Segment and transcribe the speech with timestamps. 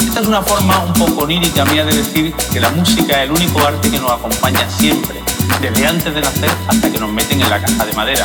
[0.00, 3.32] Esta es una forma un poco onírica mía de decir que la música es el
[3.32, 5.22] único arte que nos acompaña siempre,
[5.60, 8.24] desde antes de nacer hasta que nos meten en la caja de madera.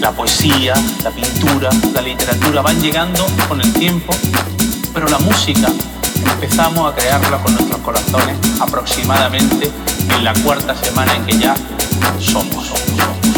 [0.00, 4.12] La poesía, la pintura, la literatura van llegando con el tiempo,
[4.92, 5.68] pero la música
[6.30, 9.70] empezamos a crearla con nuestros corazones aproximadamente
[10.14, 11.54] en la cuarta semana en que ya
[12.20, 12.68] somos.
[12.98, 13.37] Rock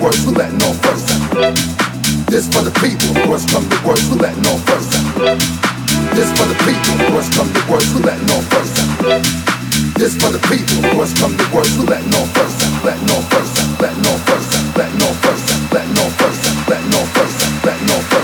[0.00, 1.06] worst, we're letting off first.
[2.32, 4.90] This for the people, worst come to worst, we're letting off first.
[6.16, 8.74] This for the people, worst come to worst, we're letting off first.
[10.00, 12.56] This for the people, worst come to worst, we're letting off first.
[12.84, 16.68] Letting off first, letting off first, letting off first, letting off first, letting off first,
[16.68, 18.19] letting off first, letting off first.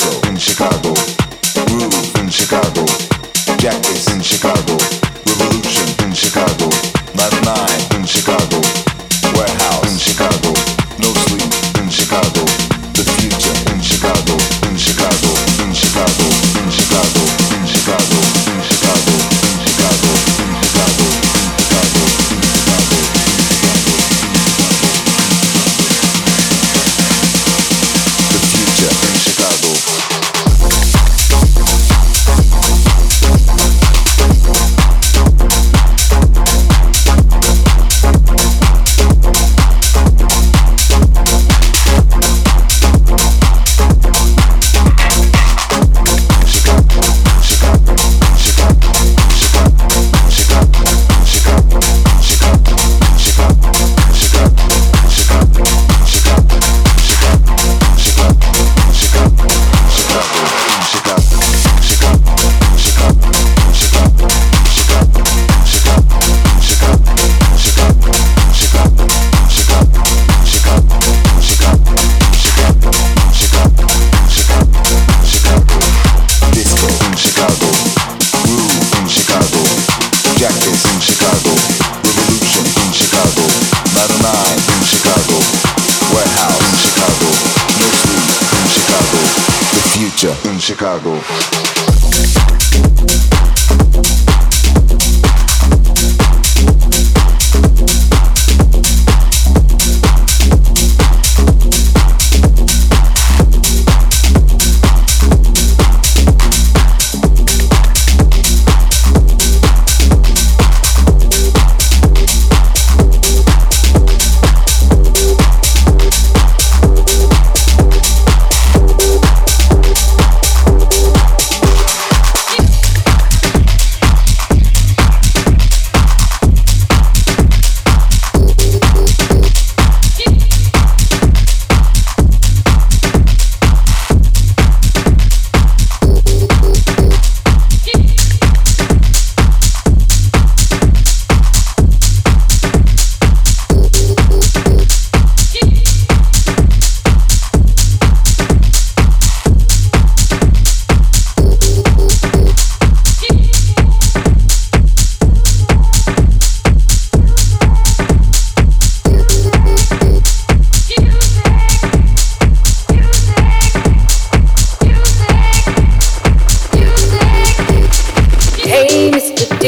[0.00, 0.92] disco in Chicago,
[1.66, 2.84] groove in Chicago,
[3.56, 4.79] jackets in Chicago.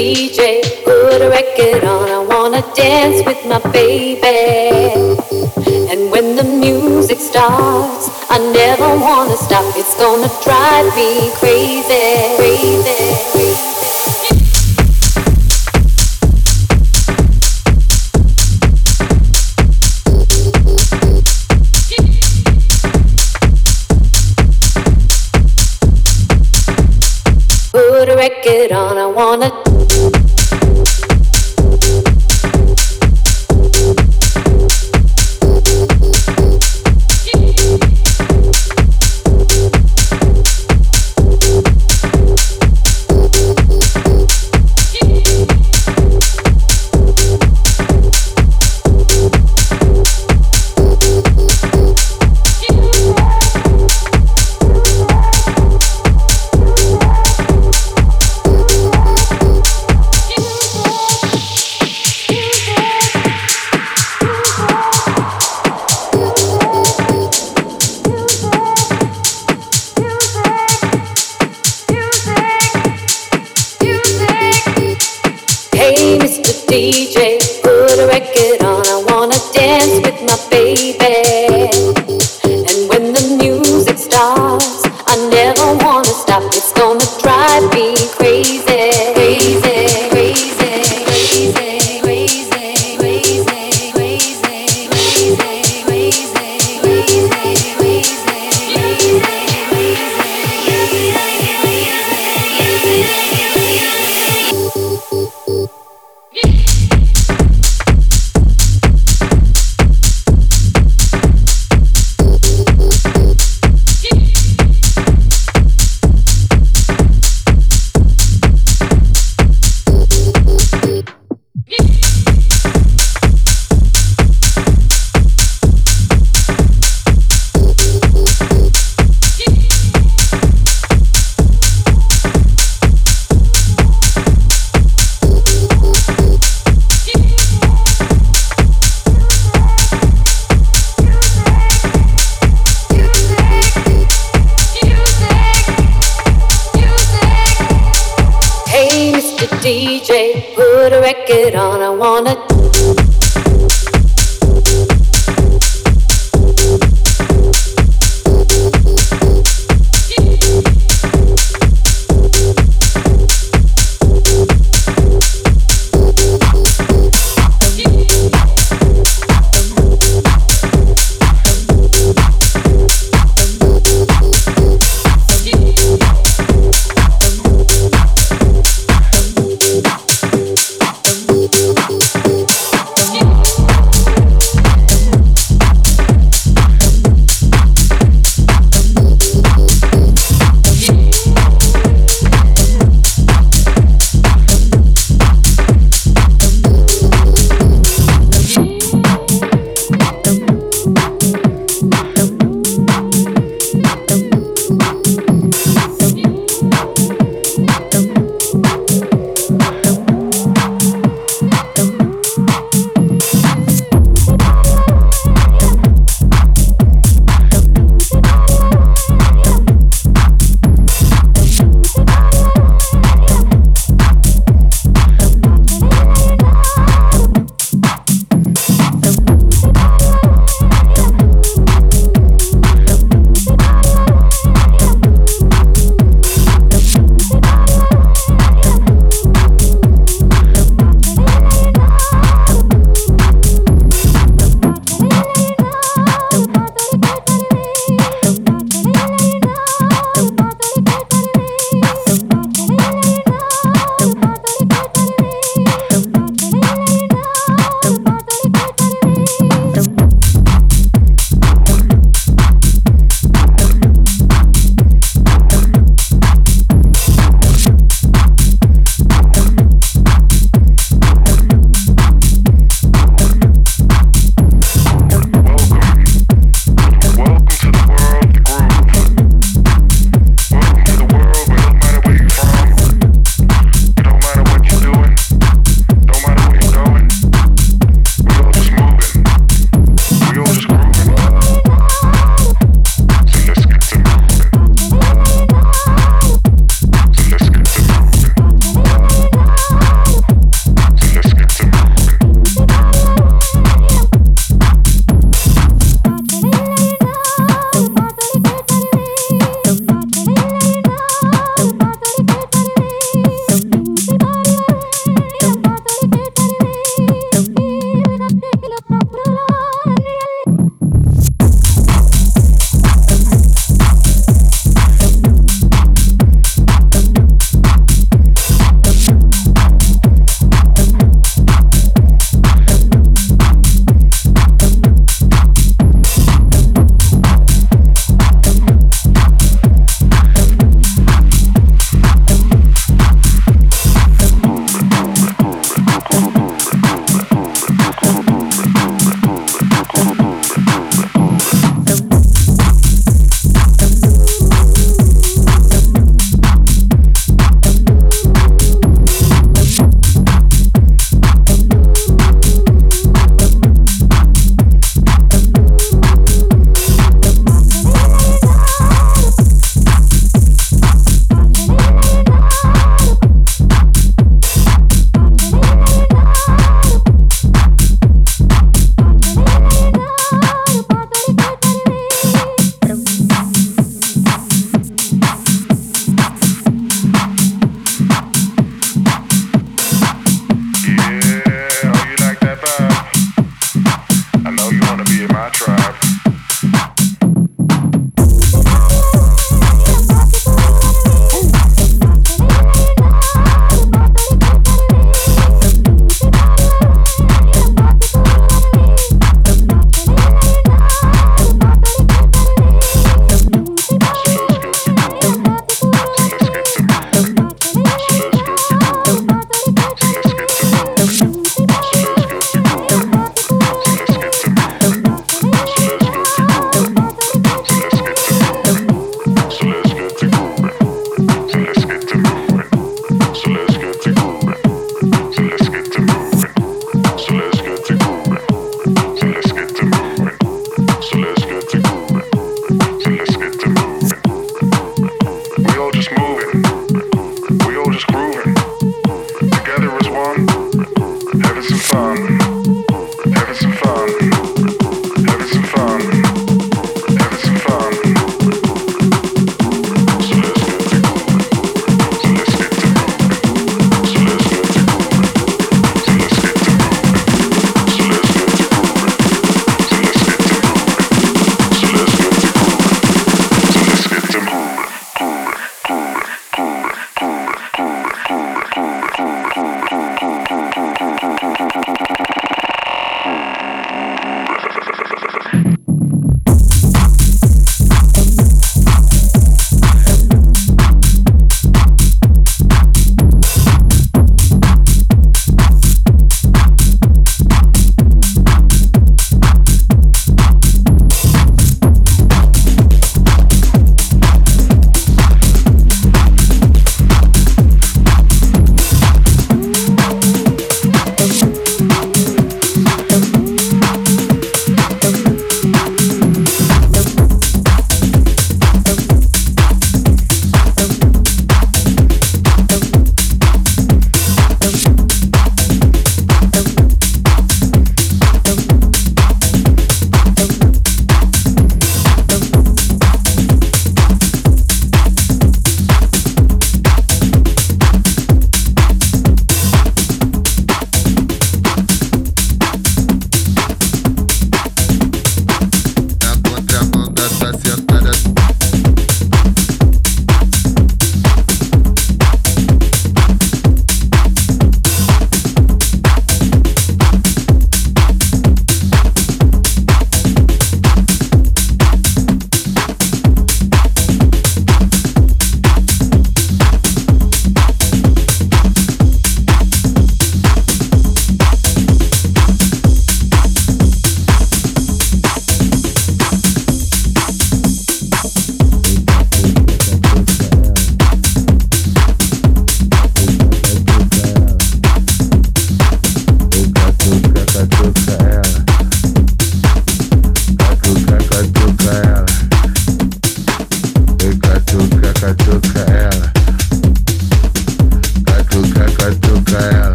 [0.00, 2.08] DJ, put a record on.
[2.08, 4.88] I wanna dance with my baby.
[5.90, 9.76] And when the music starts, I never wanna stop.
[9.76, 13.39] It's gonna drive me crazy, crazy.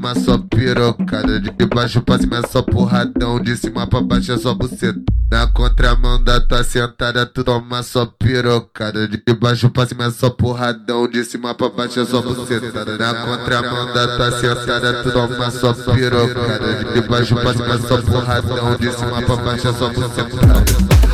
[0.00, 1.38] Toma só pirocada.
[1.38, 4.98] De baixo pra cima é só porradão, de cima pra baixo é só buceta.
[5.30, 9.06] Na contramão da tá sentada, tu toma só pirocada.
[9.06, 12.96] De baixo pra cima é só porradão, de cima pra baixo é só bucetada.
[12.96, 16.84] Na contramão da tá sentada, tu toma só pirocada.
[16.94, 21.09] De baixo pra cima é só porradão, de cima pra baixo é só bucetada.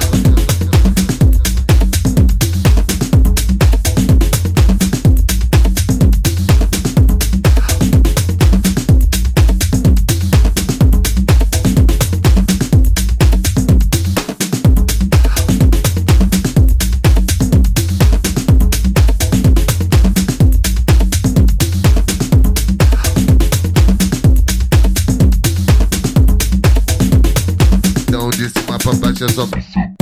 [29.29, 29.96] зв'язок.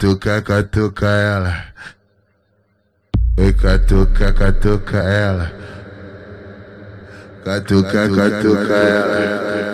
[0.00, 1.64] Catuca, catuca ela.
[3.36, 5.52] Oi, catuca, catuca ela.
[7.44, 9.69] Catuca, catuca ela.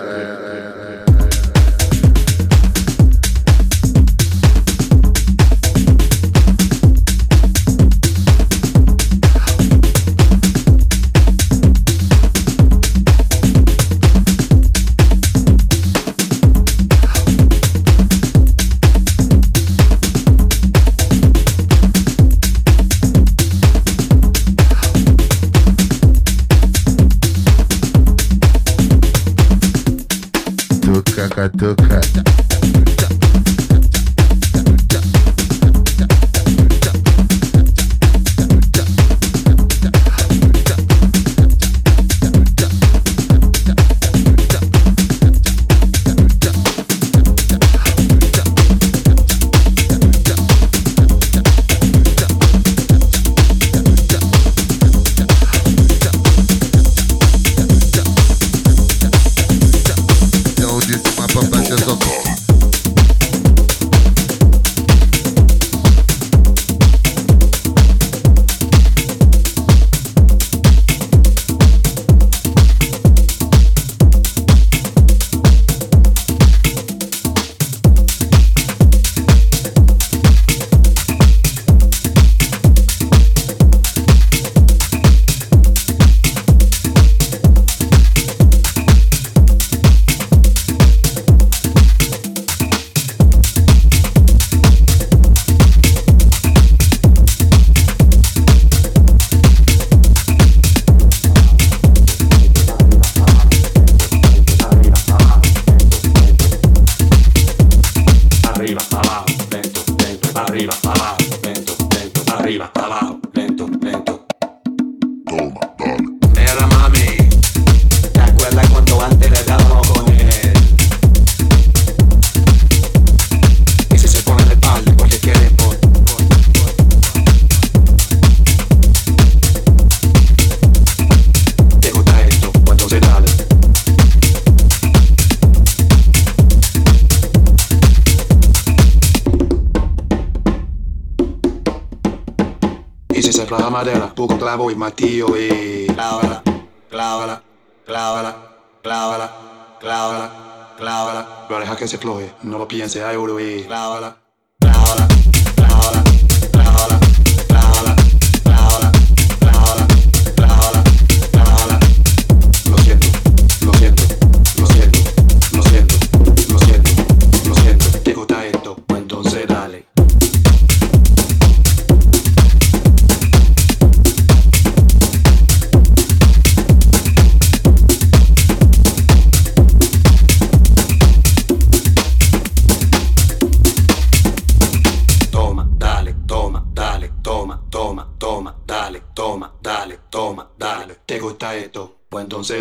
[144.57, 145.87] voy, Matío, eh.
[145.95, 146.43] Clávala,
[146.91, 147.43] clávala,
[147.85, 148.37] clávala,
[148.83, 151.47] clávala, clávala, clávala.
[151.49, 153.65] Pero deja que se floje, no lo piense, a euro, eh.
[153.67, 154.26] Clávala.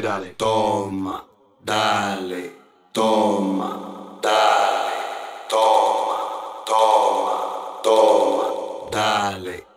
[0.06, 0.36] dale.
[0.36, 1.26] Toma,
[1.58, 2.56] dale,
[2.91, 4.91] toma, dale,
[5.47, 9.74] toma, toma, toma, dale.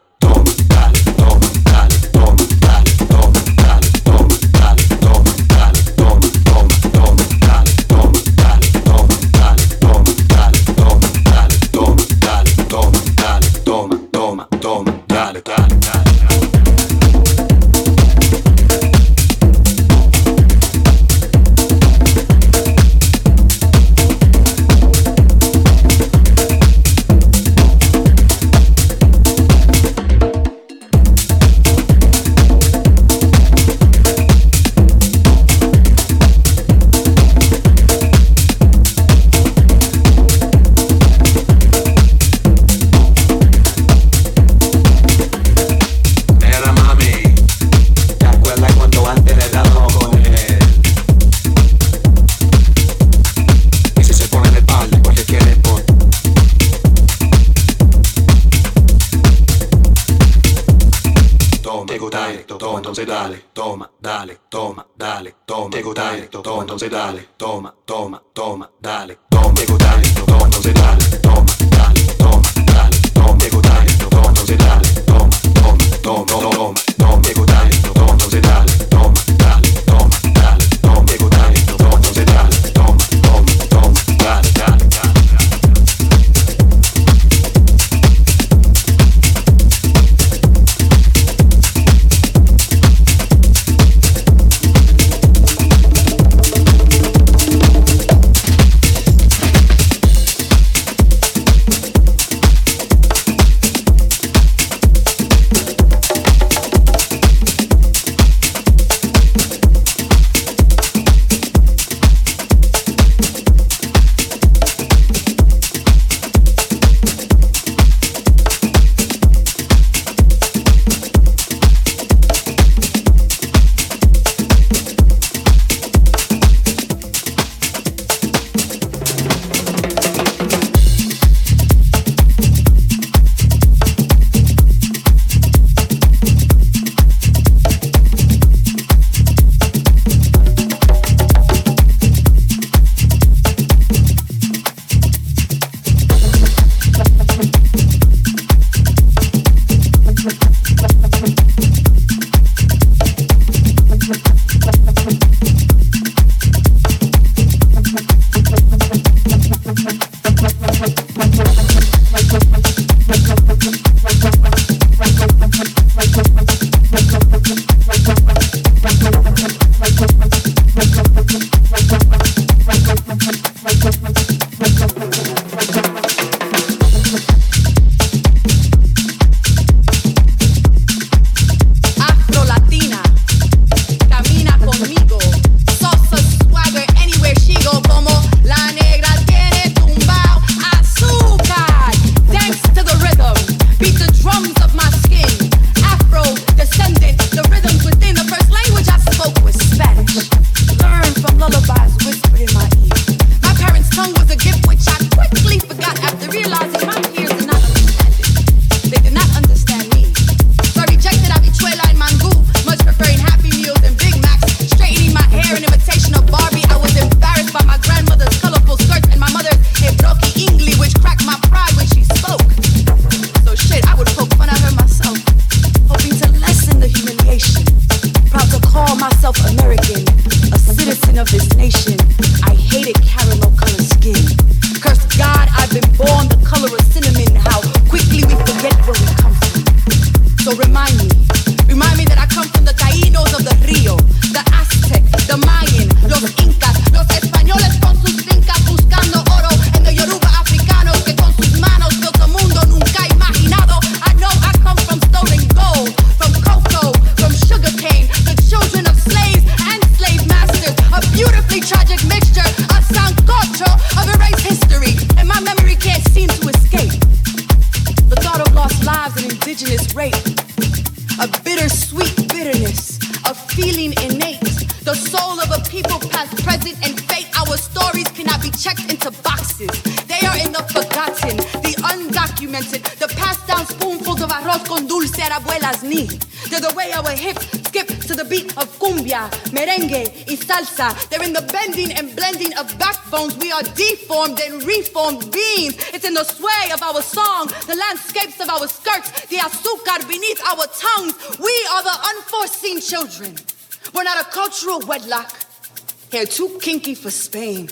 [306.59, 307.69] Too kinky for Spain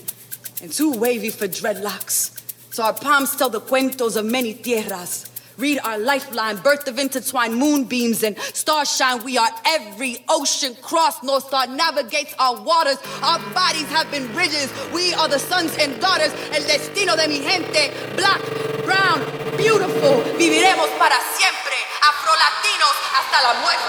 [0.62, 2.30] and too wavy for dreadlocks.
[2.72, 5.30] So our palms tell the cuentos of many tierras.
[5.56, 9.24] Read our lifeline, birth of intertwined moonbeams and starshine.
[9.24, 11.22] We are every ocean cross.
[11.22, 12.98] North Star navigates our waters.
[13.22, 14.70] Our bodies have been bridges.
[14.92, 16.32] We are the sons and daughters.
[16.52, 17.90] El destino de mi gente.
[18.16, 18.42] Black,
[18.84, 19.20] brown,
[19.56, 20.20] beautiful.
[20.36, 21.76] Viviremos para siempre.
[22.04, 23.86] Afro-latinos hasta la muerte.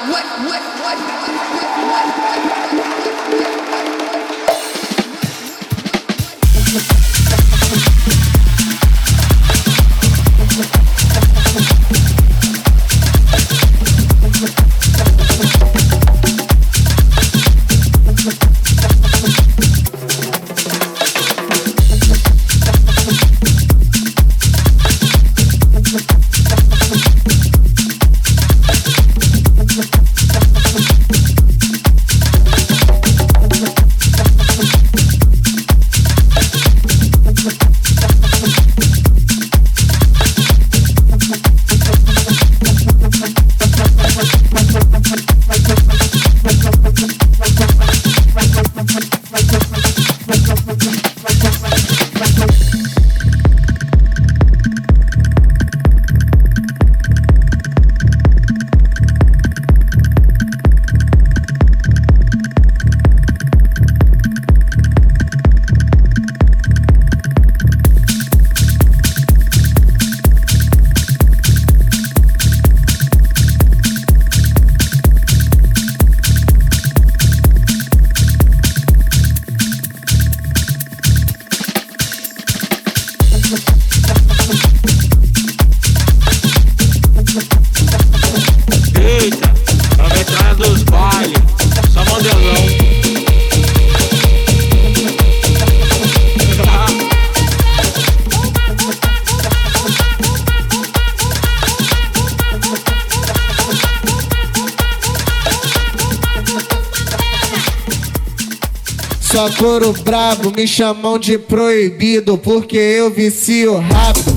[110.08, 114.37] Brabo me chamam de proibido porque eu vicio rápido.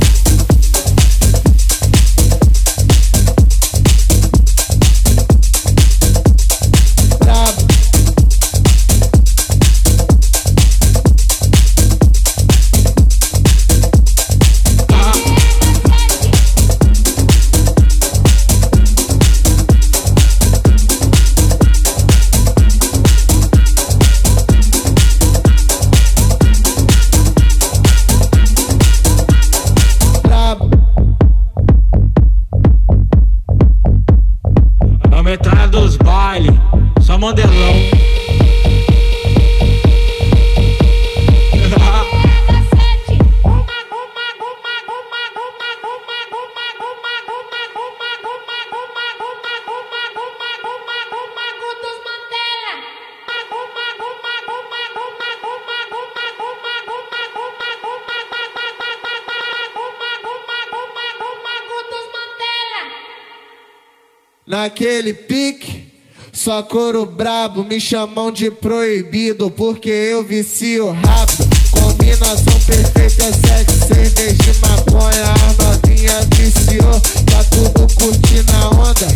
[64.61, 65.89] Naquele pique.
[66.33, 71.49] Só coro brabo, me chamam de proibido, porque eu vicio rápido.
[71.71, 75.25] Combinação perfeita é sexo, cerveja e maconha.
[75.25, 79.09] A novinha viciou, tá tudo curtindo a onda.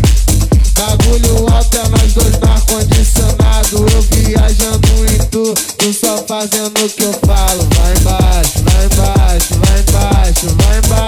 [0.75, 3.87] Bagulho alto é nós dois no ar-condicionado.
[3.95, 7.69] Eu viajando em tu, tu só fazendo o que eu falo.
[7.77, 11.04] Vai embaixo, vai embaixo, vai embaixo, vai embaixo.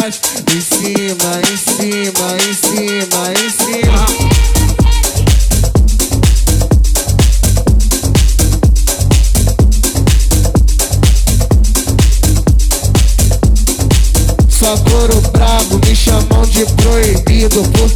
[17.36, 17.95] Proibido porque